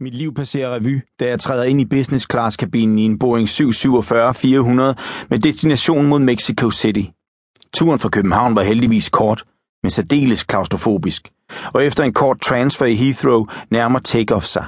[0.00, 3.48] Mit liv passerer revy, da jeg træder ind i business class kabinen i en Boeing
[3.48, 3.56] 747-400
[5.30, 7.02] med destination mod Mexico City.
[7.72, 9.44] Turen fra København var heldigvis kort,
[9.82, 11.30] men særdeles klaustrofobisk,
[11.72, 14.66] og efter en kort transfer i Heathrow nærmer take-off sig.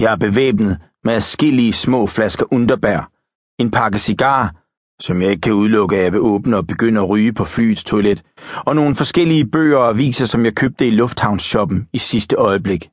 [0.00, 3.10] Jeg er bevæbnet med adskillige små flasker underbær,
[3.58, 4.54] en pakke cigar,
[5.00, 7.84] som jeg ikke kan udelukke, at jeg vil åbne og begynde at ryge på flyets
[7.84, 8.22] toilet,
[8.66, 12.88] og nogle forskellige bøger og aviser, som jeg købte i lufthavnsshoppen i sidste øjeblik.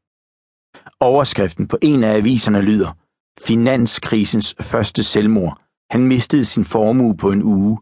[1.12, 2.92] Overskriften på en af aviserne lyder
[3.40, 5.62] Finanskrisens første selvmord.
[5.92, 7.78] Han mistede sin formue på en uge.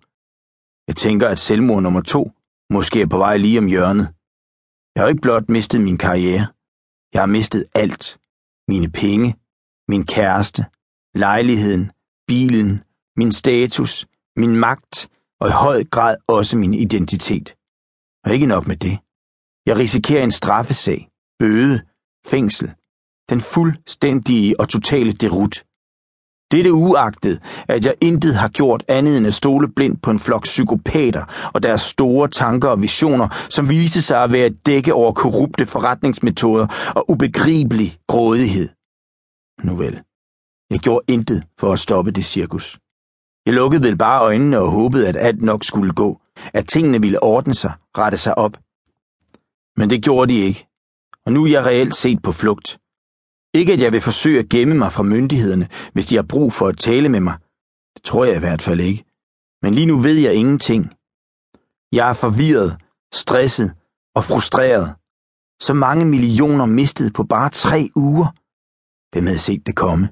[0.88, 2.32] Jeg tænker, at selvmord nummer to
[2.70, 4.08] måske er på vej lige om hjørnet.
[4.96, 6.48] Jeg har ikke blot mistet min karriere.
[7.14, 8.20] Jeg har mistet alt.
[8.68, 9.36] Mine penge,
[9.92, 10.66] min kæreste,
[11.16, 11.92] lejligheden,
[12.28, 12.84] bilen,
[13.18, 15.10] min status, min magt
[15.42, 17.56] og i høj grad også min identitet.
[18.24, 18.96] Og ikke nok med det.
[19.66, 21.10] Jeg risikerer en straffesag,
[21.40, 21.82] bøde,
[22.32, 22.74] fængsel,
[23.32, 25.64] den fuldstændige og totale derut.
[26.52, 30.44] Dette uagtet, at jeg intet har gjort andet end at stole blindt på en flok
[30.44, 35.14] psykopater og deres store tanker og visioner, som viste sig at være et dække over
[35.14, 38.70] korrupte forretningsmetoder og ubegribelig grådighed.
[39.64, 40.02] Nu vel,
[40.70, 42.80] jeg gjorde intet for at stoppe det cirkus.
[43.46, 46.22] Jeg lukkede vel bare øjnene og håbede, at alt nok skulle gå,
[46.54, 48.58] at tingene ville ordne sig, rette sig op.
[49.78, 50.68] Men det gjorde de ikke,
[51.26, 52.78] og nu er jeg reelt set på flugt.
[53.54, 56.68] Ikke at jeg vil forsøge at gemme mig fra myndighederne, hvis de har brug for
[56.68, 57.38] at tale med mig.
[57.96, 59.04] Det tror jeg i hvert fald ikke.
[59.62, 60.84] Men lige nu ved jeg ingenting.
[61.92, 62.78] Jeg er forvirret,
[63.14, 63.74] stresset
[64.16, 64.96] og frustreret.
[65.62, 68.28] Så mange millioner mistet på bare tre uger.
[69.12, 70.10] Hvem havde set det komme?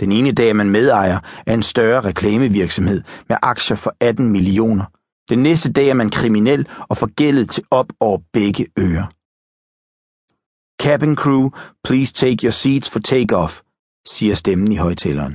[0.00, 4.84] Den ene dag er man medejer af en større reklamevirksomhed med aktier for 18 millioner.
[5.28, 9.06] Den næste dag er man kriminel og forgældet til op over begge ører.
[10.82, 11.50] Cabin crew,
[11.84, 13.60] please take your seats for takeoff,
[14.06, 15.34] siger stemmen i højtaleren.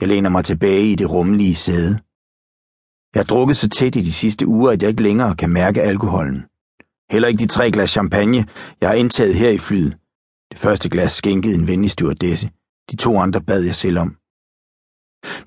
[0.00, 1.92] Jeg læner mig tilbage i det rummelige sæde.
[3.14, 5.82] Jeg har drukket så tæt i de sidste uger, at jeg ikke længere kan mærke
[5.82, 6.40] alkoholen.
[7.10, 8.46] Heller ikke de tre glas champagne,
[8.80, 9.98] jeg har indtaget her i flyet.
[10.50, 12.50] Det første glas skænkede en venlig stewardesse.
[12.90, 14.08] De to andre bad jeg selv om.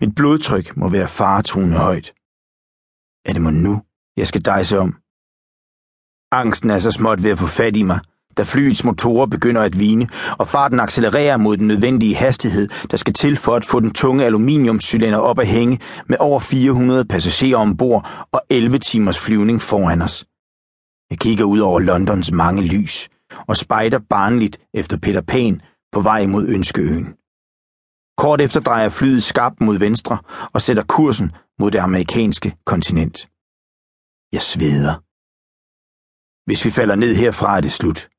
[0.02, 2.08] Mit blodtryk må være faretruende højt.
[3.28, 3.74] Er det må nu,
[4.18, 4.90] jeg skal dejse om?
[6.42, 8.00] Angsten er så småt ved at få fat i mig,
[8.38, 10.08] da flyets motorer begynder at vine,
[10.38, 14.26] og farten accelererer mod den nødvendige hastighed, der skal til for at få den tunge
[14.26, 20.26] aluminiumscylinder op at hænge med over 400 passagerer ombord og 11 timers flyvning foran os.
[21.10, 23.10] Jeg kigger ud over Londons mange lys
[23.48, 27.08] og spejder barnligt efter Peter Pan på vej mod Ønskeøen.
[28.18, 30.18] Kort efter drejer flyet skarpt mod venstre
[30.54, 33.18] og sætter kursen mod det amerikanske kontinent.
[34.32, 34.94] Jeg sveder.
[36.46, 38.10] Hvis vi falder ned herfra, er det slut.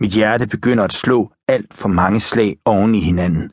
[0.00, 3.52] Mit hjerte begynder at slå alt for mange slag oven i hinanden.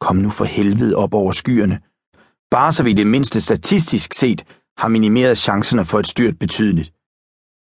[0.00, 1.80] Kom nu for helvede op over skyerne.
[2.50, 4.44] Bare så vi det mindste statistisk set
[4.78, 6.92] har minimeret chancerne for et styrt betydeligt.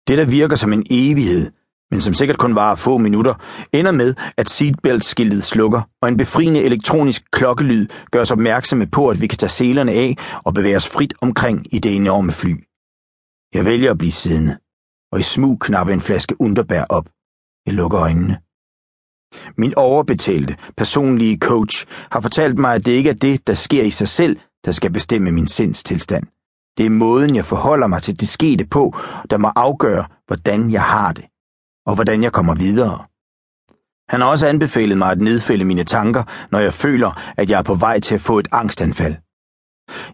[0.07, 1.51] Det, der virker som en evighed,
[1.91, 3.33] men som sikkert kun varer få minutter,
[3.73, 9.21] ender med, at seatbelt-skiltet slukker, og en befriende elektronisk klokkelyd gør os opmærksomme på, at
[9.21, 12.53] vi kan tage selerne af og bevæge os frit omkring i det enorme fly.
[13.53, 14.57] Jeg vælger at blive siddende,
[15.11, 17.09] og i smug knappe en flaske underbær op.
[17.65, 18.37] Jeg lukker øjnene.
[19.57, 23.91] Min overbetalte, personlige coach har fortalt mig, at det ikke er det, der sker i
[23.91, 26.23] sig selv, der skal bestemme min sindstilstand.
[26.77, 28.95] Det er måden, jeg forholder mig til det skete på,
[29.29, 31.25] der må afgøre, hvordan jeg har det,
[31.85, 33.05] og hvordan jeg kommer videre.
[34.09, 37.63] Han har også anbefalet mig at nedfælde mine tanker, når jeg føler, at jeg er
[37.63, 39.15] på vej til at få et angstanfald.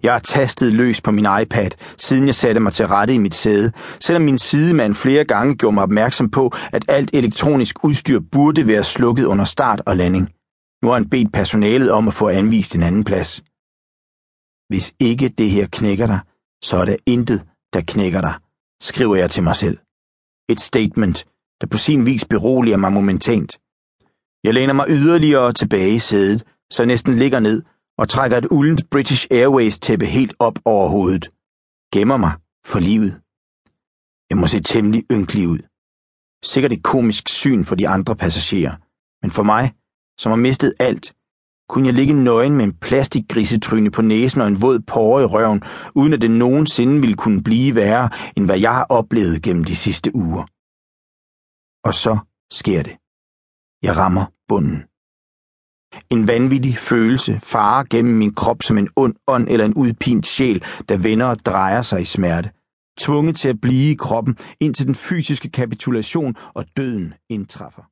[0.04, 3.36] Jeg har tastet løs på min iPad, siden jeg satte mig til rette i mit
[3.36, 8.68] sæde, selvom min sidemand flere gange gjorde mig opmærksom på, at alt elektronisk udstyr burde
[8.68, 10.30] være slukket under start og landing.
[10.82, 13.44] Nu har han bedt personalet om at få anvist en anden plads.
[14.70, 16.20] Hvis ikke det her knækker dig,
[16.64, 18.34] så er der intet, der knækker dig,
[18.82, 19.78] skriver jeg til mig selv.
[20.50, 21.28] Et statement,
[21.62, 23.60] der på sin vis beroliger mig momentant.
[24.44, 27.64] Jeg læner mig yderligere tilbage i sædet, så jeg næsten ligger ned
[28.00, 31.32] og trækker et uldent British Airways tæppe helt op over hovedet.
[31.94, 32.34] Gemmer mig
[32.66, 33.12] for livet.
[34.30, 35.60] Jeg må se temmelig ynkelig ud.
[36.44, 38.76] Sikkert et komisk syn for de andre passagerer,
[39.22, 39.74] men for mig,
[40.20, 41.16] som har mistet alt,
[41.70, 45.62] kunne jeg ligge nøgen med en plastikgrisetryne på næsen og en våd porre i røven,
[45.96, 49.76] uden at det nogensinde ville kunne blive værre, end hvad jeg har oplevet gennem de
[49.76, 50.44] sidste uger.
[51.88, 52.18] Og så
[52.52, 52.96] sker det.
[53.84, 54.89] Jeg rammer bunden.
[56.10, 60.64] En vanvittig følelse farer gennem min krop som en ond ånd eller en udpint sjæl,
[60.90, 62.50] der vender og drejer sig i smerte.
[63.00, 67.84] Tvunget til at blive i kroppen, indtil den fysiske kapitulation og døden indtræffer.